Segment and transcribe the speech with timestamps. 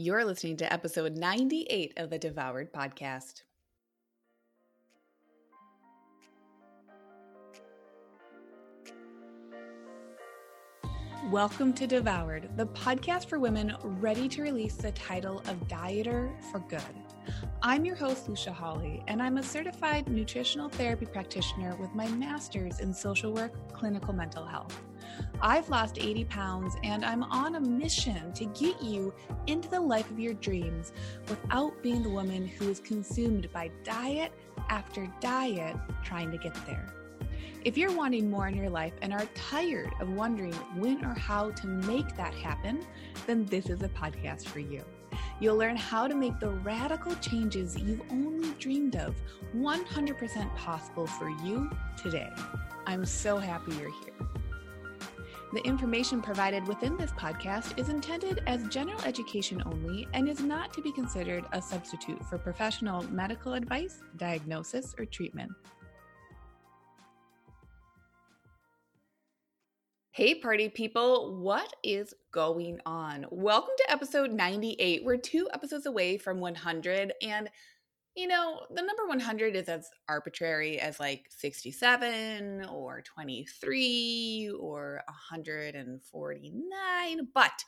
[0.00, 3.42] You're listening to episode 98 of the Devoured podcast.
[11.32, 16.60] Welcome to Devoured, the podcast for women ready to release the title of dieter for
[16.60, 16.80] good.
[17.62, 22.80] I'm your host, Lucia Hawley, and I'm a certified nutritional therapy practitioner with my master's
[22.80, 24.80] in social work, clinical mental health.
[25.40, 29.12] I've lost 80 pounds and I'm on a mission to get you
[29.46, 30.92] into the life of your dreams
[31.28, 34.32] without being the woman who is consumed by diet
[34.68, 36.94] after diet trying to get there.
[37.64, 41.50] If you're wanting more in your life and are tired of wondering when or how
[41.50, 42.86] to make that happen,
[43.26, 44.84] then this is a podcast for you.
[45.40, 49.14] You'll learn how to make the radical changes you've only dreamed of
[49.56, 52.30] 100% possible for you today.
[52.86, 54.28] I'm so happy you're here.
[55.52, 60.74] The information provided within this podcast is intended as general education only and is not
[60.74, 65.50] to be considered a substitute for professional medical advice, diagnosis, or treatment.
[70.18, 73.24] Hey, party people, what is going on?
[73.30, 75.04] Welcome to episode 98.
[75.04, 77.48] We're two episodes away from 100, and
[78.16, 87.28] you know, the number 100 is as arbitrary as like 67 or 23 or 149,
[87.32, 87.64] but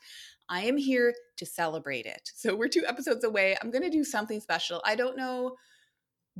[0.49, 2.33] I am here to celebrate it.
[2.35, 3.57] So we're two episodes away.
[3.63, 4.83] I'm going to do something special.
[4.85, 5.55] I don't know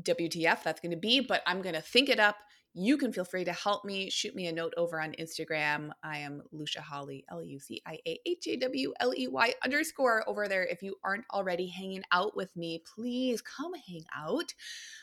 [0.03, 2.35] WTF that's going to be, but I'm going to think it up
[2.73, 4.11] you can feel free to help me.
[4.11, 5.91] Shoot me a note over on Instagram.
[6.05, 9.55] I am Lucia Hawley, L U C I A H A W L E Y
[9.65, 10.65] underscore over there.
[10.65, 14.55] If you aren't already hanging out with me, please come hang out.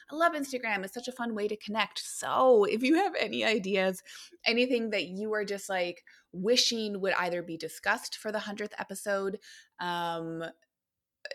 [0.09, 0.85] I love Instagram.
[0.85, 1.99] It's such a fun way to connect.
[1.99, 4.01] So if you have any ideas,
[4.45, 9.39] anything that you are just like wishing would either be discussed for the 100th episode,
[9.79, 10.43] um,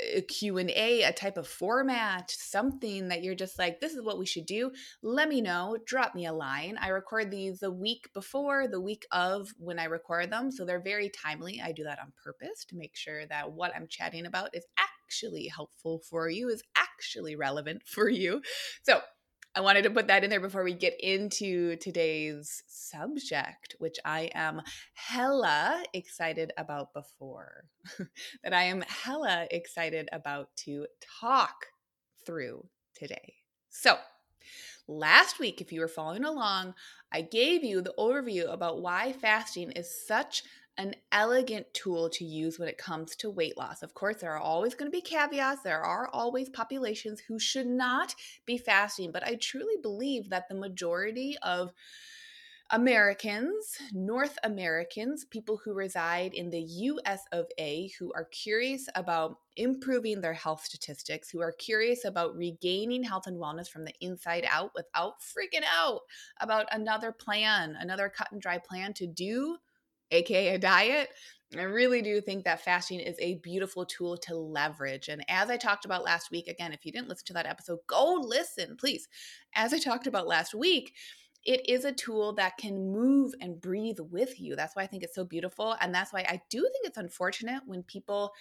[0.01, 4.27] a q&a a type of format something that you're just like this is what we
[4.27, 4.71] should do.
[5.03, 5.77] Let me know.
[5.87, 6.79] Drop me a line.
[6.81, 10.81] I record these the week before the week of when i record them so they're
[10.81, 11.61] very timely.
[11.63, 15.49] I do that on purpose to make sure that what i'm chatting about is actually
[15.49, 18.43] helpful for you is actually relevant for you.
[18.83, 19.01] So
[19.55, 24.31] I wanted to put that in there before we get into today's subject, which I
[24.35, 24.63] am
[24.95, 27.65] hella excited about before,
[28.45, 30.87] that I am hella excited about to
[31.21, 31.67] talk
[32.25, 33.35] through today.
[33.69, 33.99] So,
[34.89, 36.73] last week, if you were following along,
[37.13, 40.45] I gave you the overview about why fasting is such
[40.79, 43.83] an elegant tool to use when it comes to weight loss.
[43.83, 45.63] Of course, there are always going to be caveats.
[45.63, 48.15] There are always populations who should not
[48.47, 51.73] be fasting, but I truly believe that the majority of
[52.75, 59.37] Americans, North Americans, people who reside in the US of A, who are curious about
[59.57, 64.47] improving their health statistics, who are curious about regaining health and wellness from the inside
[64.49, 66.01] out without freaking out
[66.41, 69.59] about another plan, another cut and dry plan to do
[70.13, 71.09] aka a diet,
[71.59, 75.09] I really do think that fasting is a beautiful tool to leverage.
[75.09, 77.81] And as I talked about last week, again, if you didn't listen to that episode,
[77.87, 79.09] go listen, please.
[79.55, 80.95] As I talked about last week,
[81.45, 84.57] it is a tool that can move and breathe with you.
[84.57, 85.77] That's why I think it's so beautiful.
[85.81, 88.33] And that's why I do think it's unfortunate when people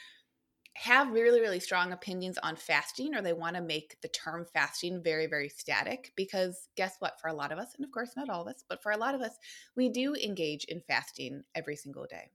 [0.73, 5.03] have really, really strong opinions on fasting or they want to make the term fasting
[5.03, 7.19] very, very static because guess what?
[7.19, 8.97] For a lot of us, and of course, not all of us, but for a
[8.97, 9.37] lot of us,
[9.75, 12.31] we do engage in fasting every single day.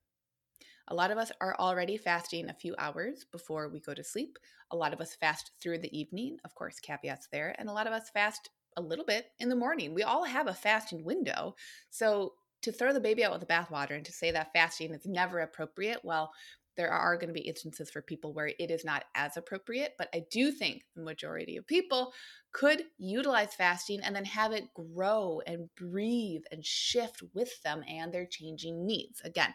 [0.88, 4.38] A lot of us are already fasting a few hours before we go to sleep.
[4.70, 7.56] A lot of us fast through the evening, of course, caveats there.
[7.58, 9.94] And a lot of us fast a little bit in the morning.
[9.94, 11.56] We all have a fasting window.
[11.90, 15.06] So to throw the baby out with the bathwater and to say that fasting is
[15.06, 16.32] never appropriate, well,
[16.76, 20.08] there are going to be instances for people where it is not as appropriate, but
[20.14, 22.12] I do think the majority of people
[22.52, 28.12] could utilize fasting and then have it grow and breathe and shift with them and
[28.12, 29.20] their changing needs.
[29.24, 29.52] Again,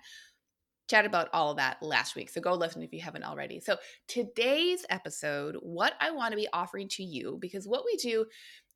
[0.90, 2.30] chat about all of that last week.
[2.30, 3.60] So go listen if you haven't already.
[3.60, 3.78] So
[4.08, 8.26] today's episode, what I want to be offering to you, because what we do,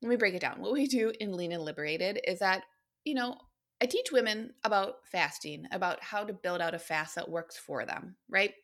[0.02, 0.60] let me break it down.
[0.60, 2.62] What we do in Lean and Liberated is that,
[3.04, 3.36] you know,
[3.80, 7.84] I teach women about fasting, about how to build out a fast that works for
[7.84, 8.54] them, right?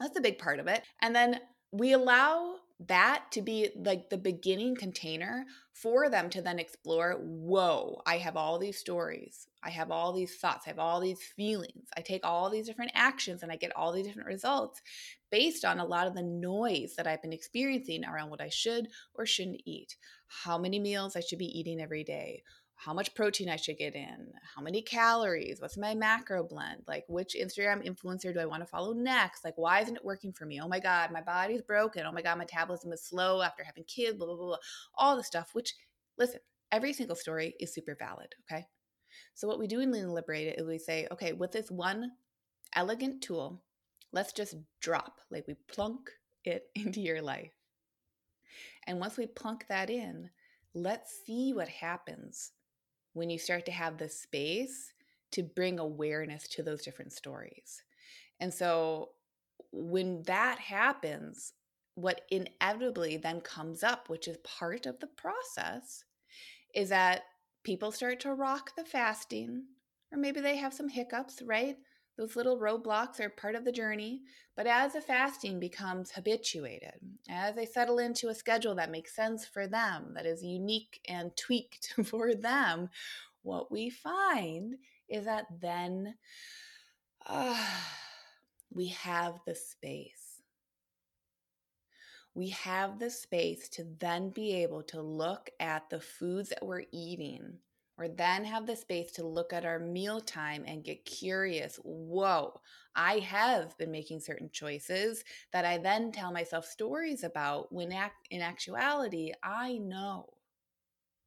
[0.00, 0.82] That's a big part of it.
[1.02, 1.40] And then
[1.72, 2.56] we allow
[2.88, 8.36] that to be like the beginning container for them to then explore whoa, I have
[8.36, 9.46] all these stories.
[9.62, 10.64] I have all these thoughts.
[10.66, 11.88] I have all these feelings.
[11.96, 14.80] I take all these different actions and I get all these different results
[15.30, 18.88] based on a lot of the noise that I've been experiencing around what I should
[19.14, 19.96] or shouldn't eat,
[20.28, 22.42] how many meals I should be eating every day,
[22.76, 27.04] how much protein I should get in, how many calories, what's my macro blend, like
[27.08, 29.44] which Instagram influencer do I want to follow next?
[29.44, 30.60] Like, why isn't it working for me?
[30.60, 32.04] Oh my God, my body's broken.
[32.06, 34.56] Oh my God, metabolism is slow after having kids, blah, blah, blah, blah.
[34.94, 35.74] All the stuff, which,
[36.18, 36.40] listen,
[36.70, 38.66] every single story is super valid, okay?
[39.34, 42.12] So, what we do in Lean and Liberated is we say, okay, with this one
[42.74, 43.62] elegant tool,
[44.12, 46.10] let's just drop, like we plunk
[46.44, 47.52] it into your life.
[48.86, 50.30] And once we plunk that in,
[50.74, 52.52] let's see what happens
[53.16, 54.92] when you start to have the space
[55.32, 57.82] to bring awareness to those different stories.
[58.40, 59.12] And so
[59.72, 61.54] when that happens,
[61.94, 66.04] what inevitably then comes up, which is part of the process,
[66.74, 67.22] is that
[67.64, 69.64] people start to rock the fasting,
[70.12, 71.78] or maybe they have some hiccups, right?
[72.16, 74.22] Those little roadblocks are part of the journey.
[74.56, 76.94] But as the fasting becomes habituated,
[77.28, 81.36] as they settle into a schedule that makes sense for them, that is unique and
[81.36, 82.88] tweaked for them,
[83.42, 84.76] what we find
[85.08, 86.14] is that then
[87.26, 87.66] uh,
[88.72, 90.42] we have the space.
[92.34, 96.84] We have the space to then be able to look at the foods that we're
[96.92, 97.58] eating
[97.98, 101.76] or then have the space to look at our mealtime and get curious.
[101.82, 102.60] Whoa,
[102.94, 107.92] I have been making certain choices that I then tell myself stories about when
[108.30, 110.35] in actuality, I know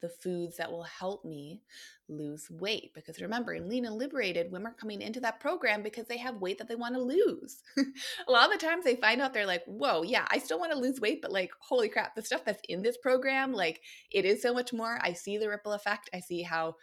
[0.02, 1.62] the foods that will help me
[2.08, 2.92] lose weight.
[2.94, 6.36] Because remember, in Lean and Liberated, women are coming into that program because they have
[6.42, 7.62] weight that they want to lose.
[7.78, 10.72] a lot of the times they find out they're like, whoa, yeah, I still want
[10.72, 13.82] to lose weight, but like, holy crap, the stuff that's in this program, like,
[14.12, 15.00] it is so much more.
[15.02, 16.10] I see the ripple effect.
[16.14, 16.76] I see how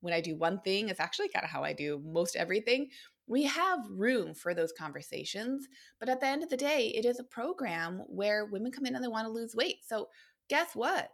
[0.00, 2.88] when I do one thing, it's actually kind of how I do most everything.
[3.26, 5.66] We have room for those conversations,
[5.98, 8.94] but at the end of the day, it is a program where women come in
[8.94, 9.78] and they want to lose weight.
[9.86, 10.08] So,
[10.50, 11.08] guess what?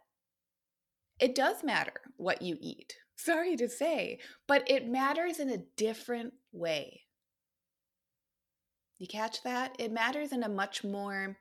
[1.21, 2.95] It does matter what you eat.
[3.15, 7.03] Sorry to say, but it matters in a different way.
[8.97, 9.75] You catch that?
[9.79, 11.37] It matters in a much more,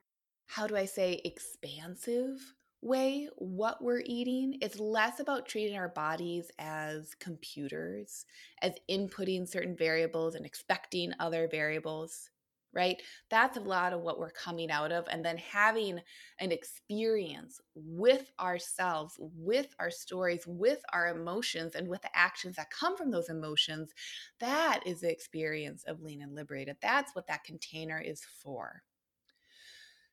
[0.46, 4.58] how do I say, expansive way what we're eating.
[4.60, 8.26] It's less about treating our bodies as computers,
[8.62, 12.30] as inputting certain variables and expecting other variables
[12.72, 13.00] right?
[13.30, 15.06] That's a lot of what we're coming out of.
[15.10, 16.00] And then having
[16.38, 22.70] an experience with ourselves, with our stories, with our emotions, and with the actions that
[22.70, 23.92] come from those emotions.
[24.38, 26.76] That is the experience of Lean and Liberated.
[26.80, 28.82] That's what that container is for.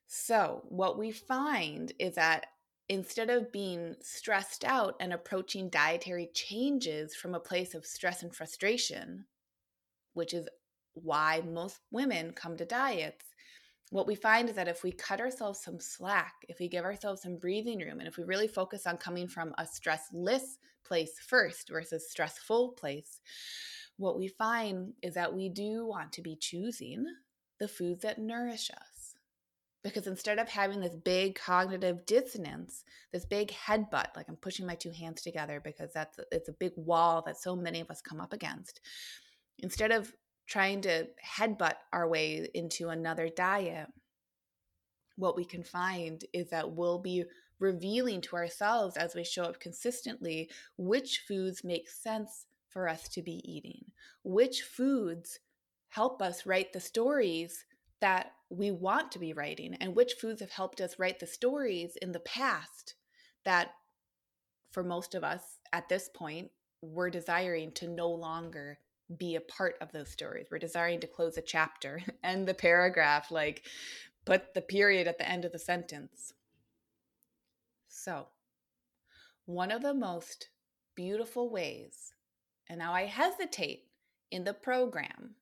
[0.06, 2.46] So, what we find is that
[2.88, 8.34] instead of being stressed out and approaching dietary changes from a place of stress and
[8.34, 9.26] frustration,
[10.14, 10.48] which is
[10.94, 13.24] why most women come to diets,
[13.90, 17.22] what we find is that if we cut ourselves some slack, if we give ourselves
[17.22, 21.70] some breathing room, and if we really focus on coming from a stressless place first
[21.70, 23.20] versus stressful place,
[23.96, 27.04] what we find is that we do want to be choosing
[27.58, 29.14] the foods that nourish us.
[29.82, 34.74] Because instead of having this big cognitive dissonance, this big headbutt, like I'm pushing my
[34.74, 38.20] two hands together because that's it's a big wall that so many of us come
[38.20, 38.80] up against.
[39.60, 40.12] Instead of
[40.48, 41.06] trying to
[41.38, 43.86] headbutt our way into another diet,
[45.16, 47.24] what we can find is that we'll be
[47.60, 53.22] revealing to ourselves as we show up consistently which foods make sense for us to
[53.22, 53.84] be eating,
[54.22, 55.38] which foods
[55.88, 57.64] help us write the stories
[58.00, 61.96] that we want to be writing, and which foods have helped us write the stories
[62.00, 62.94] in the past
[63.44, 63.72] that,
[64.70, 66.50] for most of us at this point,
[66.80, 68.78] we're desiring to no longer
[69.16, 70.48] be a part of those stories.
[70.50, 73.62] We're desiring to close a chapter, end the paragraph, like
[74.24, 76.34] put the period at the end of the sentence.
[77.88, 78.28] So,
[79.46, 80.48] one of the most
[80.94, 82.12] beautiful ways,
[82.68, 83.84] and now I hesitate
[84.30, 85.36] in the program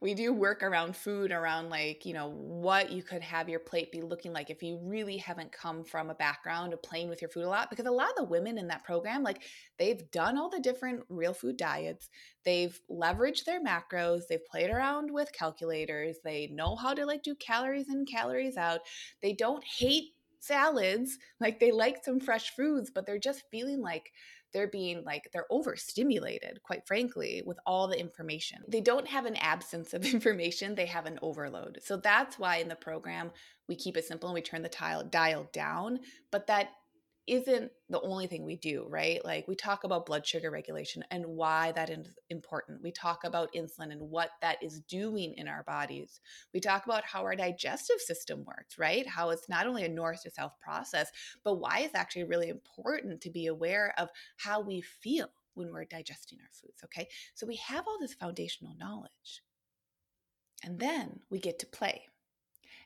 [0.00, 3.92] we do work around food around like you know what you could have your plate
[3.92, 7.28] be looking like if you really haven't come from a background of playing with your
[7.28, 9.42] food a lot because a lot of the women in that program like
[9.78, 12.08] they've done all the different real food diets
[12.44, 17.34] they've leveraged their macros they've played around with calculators they know how to like do
[17.34, 18.80] calories in calories out
[19.22, 24.10] they don't hate salads like they like some fresh foods but they're just feeling like
[24.52, 28.58] they're being like they're overstimulated quite frankly with all the information.
[28.68, 31.78] They don't have an absence of information they have an overload.
[31.82, 33.30] So that's why in the program
[33.68, 36.00] we keep it simple and we turn the tile dial down
[36.32, 36.70] but that
[37.30, 39.24] isn't the only thing we do, right?
[39.24, 42.82] Like we talk about blood sugar regulation and why that is important.
[42.82, 46.20] We talk about insulin and what that is doing in our bodies.
[46.52, 49.06] We talk about how our digestive system works, right?
[49.06, 51.08] How it's not only a north to south process,
[51.44, 55.84] but why it's actually really important to be aware of how we feel when we're
[55.84, 57.06] digesting our foods, okay?
[57.34, 59.42] So we have all this foundational knowledge.
[60.64, 62.06] And then we get to play.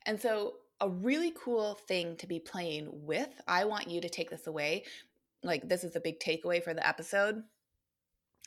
[0.04, 3.30] And so a really cool thing to be playing with.
[3.48, 4.84] I want you to take this away.
[5.42, 7.42] Like, this is a big takeaway for the episode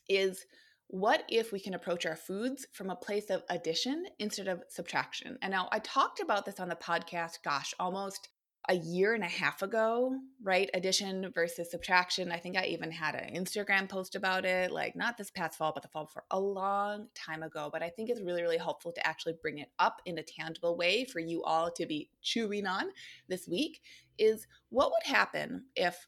[0.08, 0.46] is
[0.88, 5.38] what if we can approach our foods from a place of addition instead of subtraction?
[5.41, 8.29] And now I talked about this on the podcast, gosh, almost
[8.69, 10.69] a year and a half ago, right?
[10.74, 12.33] Addition versus subtraction.
[12.33, 15.71] I think I even had an Instagram post about it, like not this past fall,
[15.74, 17.69] but the fall before, a long time ago.
[17.71, 20.75] But I think it's really, really helpful to actually bring it up in a tangible
[20.75, 22.89] way for you all to be chewing on
[23.29, 23.79] this week.
[24.17, 26.07] Is what would happen if,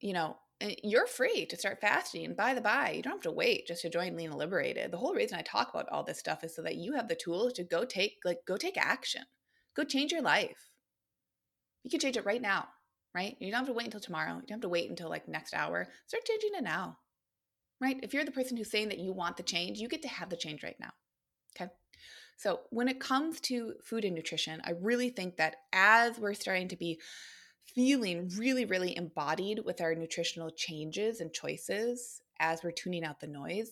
[0.00, 2.34] you know, eh, you're free to start fasting.
[2.34, 4.90] By the by, you don't have to wait just to join Lean Liberated.
[4.90, 7.14] The whole reason I talk about all this stuff is so that you have the
[7.14, 9.22] tools to go take, like, go take action,
[9.74, 10.72] go change your life
[11.86, 12.66] you can change it right now,
[13.14, 13.36] right?
[13.38, 14.34] You don't have to wait until tomorrow.
[14.34, 15.86] You don't have to wait until like next hour.
[16.08, 16.98] Start changing it now,
[17.80, 17.96] right?
[18.02, 20.28] If you're the person who's saying that you want the change, you get to have
[20.28, 20.90] the change right now.
[21.56, 21.70] Okay.
[22.38, 26.66] So when it comes to food and nutrition, I really think that as we're starting
[26.68, 27.00] to be
[27.72, 33.28] feeling really, really embodied with our nutritional changes and choices as we're tuning out the
[33.28, 33.70] noise,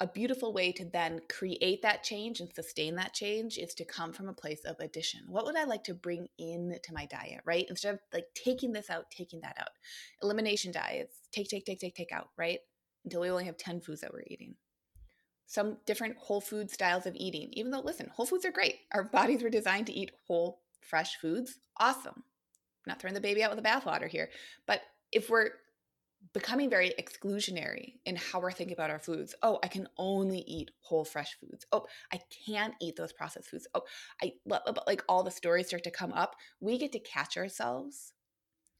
[0.00, 4.14] a beautiful way to then create that change and sustain that change is to come
[4.14, 5.20] from a place of addition.
[5.28, 7.66] What would I like to bring in to my diet, right?
[7.68, 9.68] Instead of like taking this out, taking that out.
[10.22, 12.60] Elimination diets, take, take, take, take, take out, right?
[13.04, 14.54] Until we only have 10 foods that we're eating.
[15.46, 18.76] Some different whole food styles of eating, even though, listen, whole foods are great.
[18.94, 21.58] Our bodies were designed to eat whole, fresh foods.
[21.78, 22.14] Awesome.
[22.16, 24.30] I'm not throwing the baby out with the bathwater here.
[24.66, 24.80] But
[25.12, 25.50] if we're
[26.32, 29.34] becoming very exclusionary in how we're thinking about our foods.
[29.42, 31.66] Oh, I can only eat whole fresh foods.
[31.72, 33.66] Oh, I can't eat those processed foods.
[33.74, 33.82] Oh,
[34.22, 34.32] I
[34.86, 36.36] like all the stories start to come up.
[36.60, 38.12] We get to catch ourselves.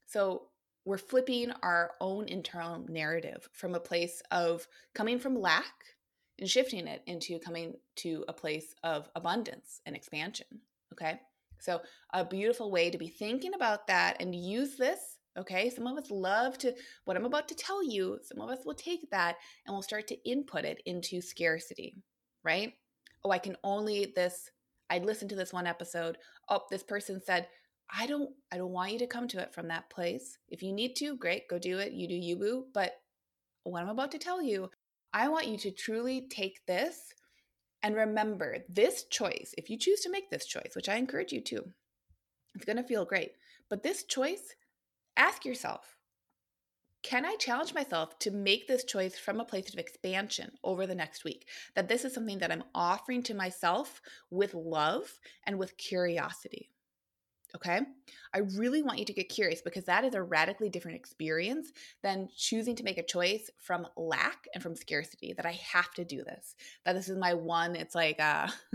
[0.06, 0.48] So
[0.84, 5.74] we're flipping our own internal narrative from a place of coming from lack
[6.38, 10.46] and shifting it into coming to a place of abundance and expansion.
[10.92, 11.20] Okay.
[11.58, 11.82] So,
[12.14, 16.10] a beautiful way to be thinking about that and use this Okay, some of us
[16.10, 16.74] love to,
[17.06, 20.06] what I'm about to tell you, some of us will take that and we'll start
[20.08, 21.96] to input it into scarcity,
[22.44, 22.74] right?
[23.24, 24.50] Oh, I can only this,
[24.90, 26.18] I listened to this one episode.
[26.50, 27.48] Oh, this person said,
[27.92, 30.36] I don't, I don't want you to come to it from that place.
[30.48, 31.92] If you need to, great, go do it.
[31.92, 32.66] You do you, boo.
[32.74, 32.92] But
[33.64, 34.70] what I'm about to tell you,
[35.12, 37.14] I want you to truly take this
[37.82, 39.54] and remember this choice.
[39.56, 41.64] If you choose to make this choice, which I encourage you to,
[42.54, 43.32] it's going to feel great.
[43.68, 44.54] But this choice
[45.16, 45.96] ask yourself
[47.02, 50.94] can I challenge myself to make this choice from a place of expansion over the
[50.94, 51.48] next week?
[51.74, 56.70] That this is something that I'm offering to myself with love and with curiosity.
[57.56, 57.80] Okay.
[58.32, 62.28] I really want you to get curious because that is a radically different experience than
[62.36, 66.22] choosing to make a choice from lack and from scarcity that I have to do
[66.22, 66.54] this.
[66.84, 68.46] That this is my one, it's like uh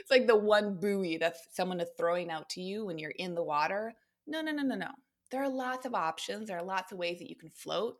[0.00, 3.34] it's like the one buoy that someone is throwing out to you when you're in
[3.34, 3.94] the water.
[4.26, 4.90] No, no, no, no, no
[5.32, 6.46] there are lots of options.
[6.46, 7.96] There are lots of ways that you can float.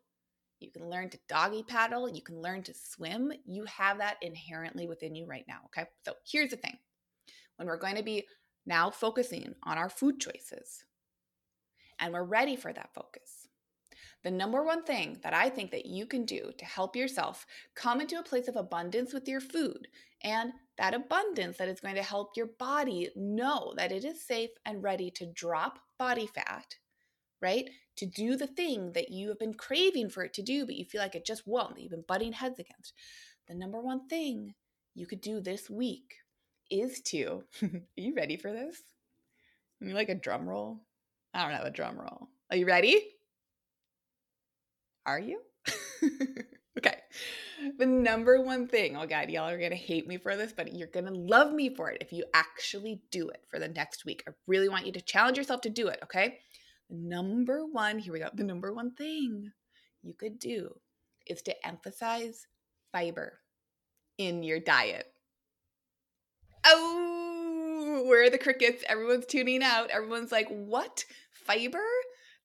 [0.60, 2.08] You can learn to doggy paddle.
[2.08, 3.32] You can learn to swim.
[3.44, 5.60] You have that inherently within you right now.
[5.66, 5.88] Okay.
[6.04, 6.78] So here's the thing
[7.56, 8.26] when we're going to be
[8.66, 10.84] now focusing on our food choices
[11.98, 13.48] and we're ready for that focus,
[14.22, 18.00] the number one thing that I think that you can do to help yourself come
[18.00, 19.88] into a place of abundance with your food
[20.22, 24.50] and that abundance that is going to help your body know that it is safe
[24.64, 26.76] and ready to drop body fat
[27.42, 27.68] right?
[27.96, 30.84] To do the thing that you have been craving for it to do, but you
[30.84, 32.94] feel like it just won't, that you've been butting heads against.
[33.48, 34.54] The number one thing
[34.94, 36.14] you could do this week
[36.70, 38.80] is to, are you ready for this?
[39.80, 40.80] You like a drum roll?
[41.34, 42.28] I don't have a drum roll.
[42.50, 43.02] Are you ready?
[45.04, 45.40] Are you?
[46.78, 46.96] okay.
[47.78, 50.74] The number one thing, oh God, y'all are going to hate me for this, but
[50.74, 54.04] you're going to love me for it if you actually do it for the next
[54.04, 54.22] week.
[54.28, 56.38] I really want you to challenge yourself to do it, okay?
[56.92, 59.50] Number one, here we go, the number one thing
[60.02, 60.74] you could do
[61.26, 62.46] is to emphasize
[62.92, 63.40] fiber
[64.18, 65.06] in your diet.
[66.64, 68.84] Oh, where are the crickets?
[68.88, 69.90] Everyone's tuning out.
[69.90, 71.04] Everyone's like, what?
[71.32, 71.82] Fiber?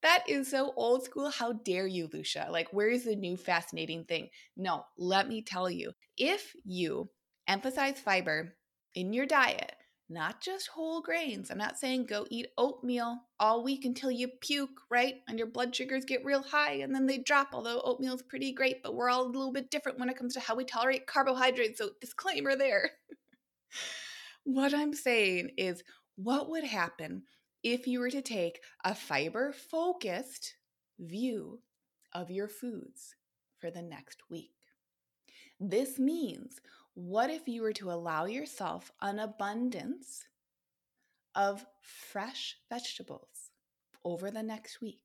[0.02, 1.30] That is so old school.
[1.30, 2.48] How dare you, Lucia?
[2.52, 4.30] Like, where is the new fascinating thing?
[4.56, 7.10] No, let me tell you if you
[7.48, 8.54] emphasize fiber
[8.96, 9.74] in your diet,
[10.10, 11.52] not just whole grains.
[11.52, 15.16] I'm not saying go eat oatmeal all week until you puke, right?
[15.28, 18.54] And your blood sugars get real high and then they drop, although oatmeal is pretty
[18.54, 21.08] great, but we're all a little bit different when it comes to how we tolerate
[21.08, 21.80] carbohydrates.
[21.80, 22.92] So, disclaimer there.
[24.44, 25.84] what I'm saying is,
[26.16, 27.24] what would happen
[27.64, 30.56] if you were to take a fiber focused
[31.00, 31.60] view
[32.14, 33.16] of your foods
[33.60, 34.52] for the next week?
[35.60, 36.60] This means
[36.98, 40.26] what if you were to allow yourself an abundance
[41.36, 43.52] of fresh vegetables
[44.04, 45.04] over the next week?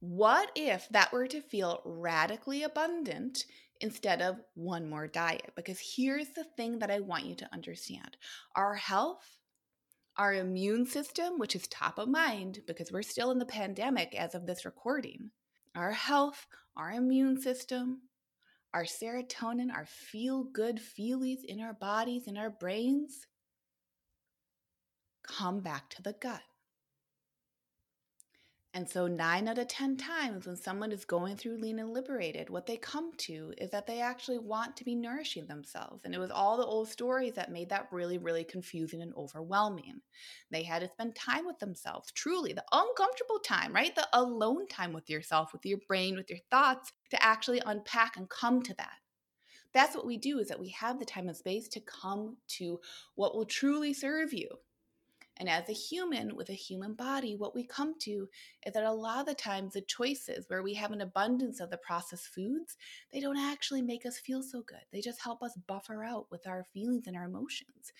[0.00, 3.46] What if that were to feel radically abundant
[3.80, 5.52] instead of one more diet?
[5.56, 8.18] Because here's the thing that I want you to understand
[8.54, 9.38] our health,
[10.18, 14.34] our immune system, which is top of mind because we're still in the pandemic as
[14.34, 15.30] of this recording,
[15.74, 16.46] our health,
[16.76, 18.02] our immune system,
[18.74, 23.26] our serotonin, our feel good feelies in our bodies, in our brains,
[25.26, 26.42] come back to the gut.
[28.74, 32.50] And so, nine out of 10 times when someone is going through lean and liberated,
[32.50, 36.04] what they come to is that they actually want to be nourishing themselves.
[36.04, 40.02] And it was all the old stories that made that really, really confusing and overwhelming.
[40.50, 43.94] They had to spend time with themselves, truly, the uncomfortable time, right?
[43.94, 48.28] The alone time with yourself, with your brain, with your thoughts, to actually unpack and
[48.28, 48.98] come to that.
[49.72, 52.80] That's what we do is that we have the time and space to come to
[53.14, 54.48] what will truly serve you
[55.38, 58.28] and as a human with a human body, what we come to
[58.66, 61.70] is that a lot of the times the choices where we have an abundance of
[61.70, 62.76] the processed foods,
[63.12, 64.82] they don't actually make us feel so good.
[64.92, 67.92] They just help us buffer out with our feelings and our emotions.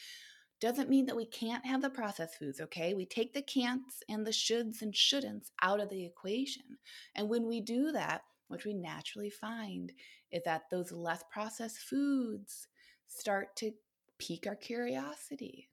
[0.60, 2.92] Doesn't mean that we can't have the processed foods, okay?
[2.92, 6.78] We take the can'ts and the shoulds and shouldn'ts out of the equation.
[7.14, 9.92] And when we do that, what we naturally find
[10.32, 12.66] is that those less processed foods
[13.06, 13.70] start to
[14.18, 15.68] pique our curiosity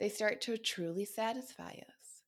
[0.00, 2.22] they start to truly satisfy us.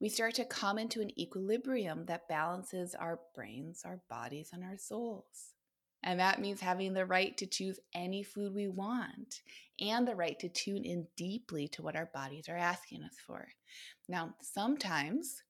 [0.00, 4.78] We start to come into an equilibrium that balances our brains, our bodies, and our
[4.78, 5.52] souls.
[6.02, 9.42] And that means having the right to choose any food we want
[9.78, 13.48] and the right to tune in deeply to what our bodies are asking us for.
[14.08, 15.42] Now, sometimes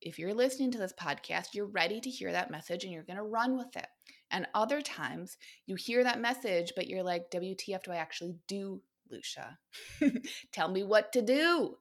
[0.00, 3.16] if you're listening to this podcast, you're ready to hear that message and you're going
[3.16, 3.88] to run with it.
[4.30, 8.80] And other times you hear that message, but you're like, WTF, do I actually do
[9.10, 9.58] Lucia.
[10.52, 11.76] Tell me what to do.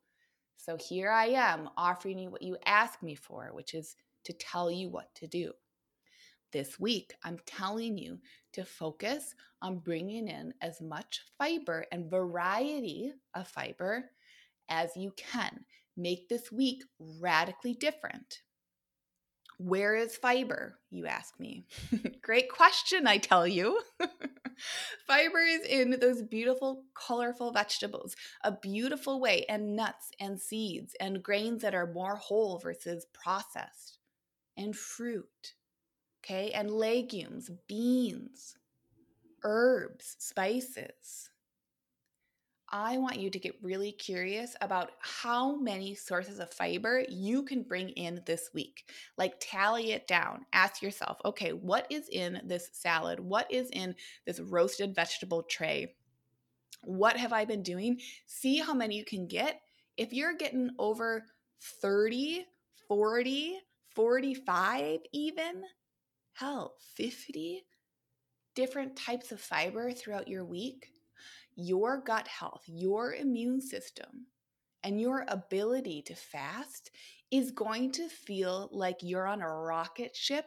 [0.57, 4.69] So here I am offering you what you asked me for, which is to tell
[4.69, 5.53] you what to do.
[6.51, 8.19] This week, I'm telling you
[8.53, 14.09] to focus on bringing in as much fiber and variety of fiber
[14.69, 15.65] as you can.
[15.95, 18.41] Make this week radically different.
[19.57, 21.65] Where is fiber, you ask me?
[22.21, 23.81] Great question, I tell you.
[25.05, 31.23] fiber is in those beautiful, colorful vegetables, a beautiful way, and nuts and seeds and
[31.23, 33.99] grains that are more whole versus processed,
[34.57, 35.53] and fruit,
[36.23, 38.55] okay, and legumes, beans,
[39.43, 41.29] herbs, spices.
[42.69, 47.63] I want you to get really curious about how many sources of fiber you can
[47.63, 48.91] bring in this week.
[49.17, 50.45] Like, tally it down.
[50.51, 53.21] Ask yourself, okay, what is in this salad?
[53.21, 55.95] What is in this roasted vegetable tray?
[56.83, 58.01] What have I been doing?
[58.25, 59.61] See how many you can get.
[59.95, 61.23] If you're getting over
[61.81, 62.45] 30,
[62.87, 63.59] 40,
[63.95, 65.63] 45, even,
[66.33, 67.63] hell, 50
[68.55, 70.89] different types of fiber throughout your week
[71.57, 74.27] your gut health, your immune system,
[74.83, 76.91] and your ability to fast
[77.31, 80.45] is going to feel like you're on a rocket ship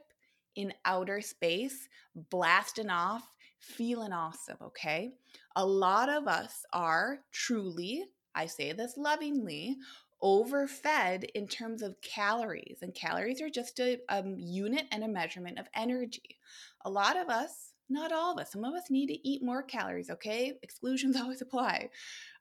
[0.56, 1.88] in outer space,
[2.30, 3.22] blasting off,
[3.58, 5.10] feeling awesome, okay?
[5.56, 9.76] A lot of us are truly, I say this lovingly,
[10.22, 12.78] overfed in terms of calories.
[12.82, 16.38] And calories are just a um, unit and a measurement of energy.
[16.84, 18.52] A lot of us not all of us.
[18.52, 20.54] Some of us need to eat more calories, okay?
[20.62, 21.90] Exclusions always apply.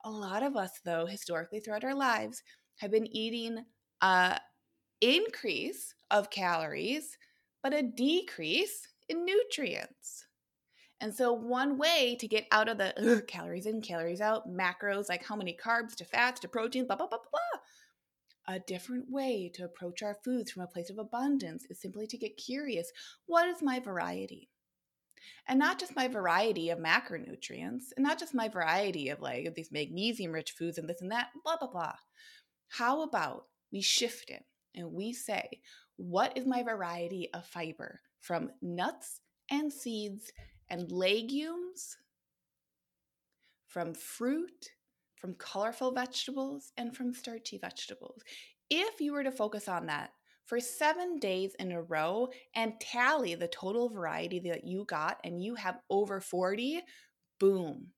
[0.03, 2.43] A lot of us, though, historically throughout our lives,
[2.77, 3.65] have been eating
[4.01, 4.39] a
[5.01, 7.17] increase of calories,
[7.63, 10.25] but a decrease in nutrients.
[11.01, 15.07] And so, one way to get out of the ugh, calories in, calories out, macros,
[15.07, 18.55] like how many carbs to fats to protein, blah, blah, blah, blah, blah.
[18.55, 22.17] A different way to approach our foods from a place of abundance is simply to
[22.17, 22.91] get curious
[23.27, 24.49] what is my variety?
[25.47, 29.71] And not just my variety of macronutrients and not just my variety of like these
[29.71, 31.93] magnesium rich foods and this and that blah blah blah
[32.69, 34.43] how about we shift it
[34.75, 35.61] and we say
[35.97, 40.31] what is my variety of fiber from nuts and seeds
[40.69, 41.97] and legumes
[43.67, 44.69] from fruit
[45.19, 48.21] from colorful vegetables and from starchy vegetables.
[48.69, 50.11] If you were to focus on that
[50.49, 55.43] for seven days in a row and tally the total variety that you got, and
[55.43, 56.81] you have over 40,
[57.39, 57.89] boom.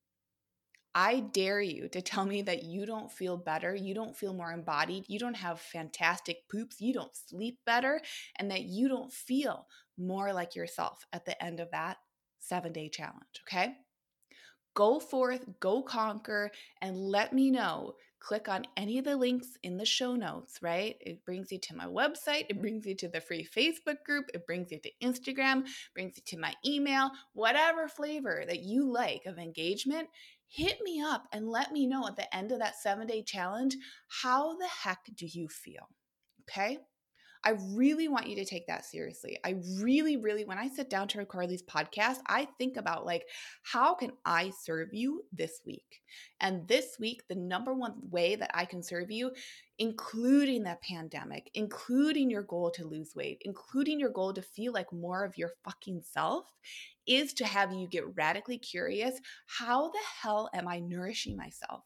[0.94, 4.52] I dare you to tell me that you don't feel better, you don't feel more
[4.52, 8.02] embodied, you don't have fantastic poops, you don't sleep better,
[8.38, 11.98] and that you don't feel more like yourself at the end of that
[12.40, 13.76] seven day challenge, okay?
[14.74, 17.94] Go forth, go conquer, and let me know.
[18.22, 20.96] Click on any of the links in the show notes, right?
[21.02, 24.46] It brings you to my website, it brings you to the free Facebook group, it
[24.46, 29.40] brings you to Instagram, brings you to my email, whatever flavor that you like of
[29.40, 30.08] engagement.
[30.48, 33.76] Hit me up and let me know at the end of that seven day challenge
[34.08, 35.90] how the heck do you feel?
[36.42, 36.78] Okay.
[37.44, 39.38] I really want you to take that seriously.
[39.44, 43.26] I really, really, when I sit down to record these podcasts, I think about like,
[43.64, 46.02] how can I serve you this week?
[46.40, 49.32] And this week, the number one way that I can serve you,
[49.80, 54.94] including that pandemic, including your goal to lose weight, including your goal to feel like
[54.94, 56.46] more of your fucking self,
[57.08, 61.84] is to have you get radically curious how the hell am I nourishing myself?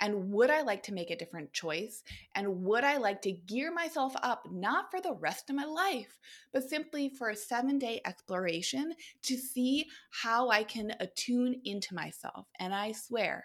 [0.00, 2.02] And would I like to make a different choice?
[2.34, 6.18] And would I like to gear myself up, not for the rest of my life,
[6.52, 12.46] but simply for a seven day exploration to see how I can attune into myself?
[12.58, 13.44] And I swear,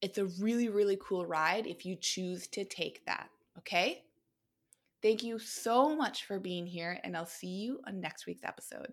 [0.00, 3.28] it's a really, really cool ride if you choose to take that.
[3.58, 4.02] Okay?
[5.02, 8.92] Thank you so much for being here, and I'll see you on next week's episode.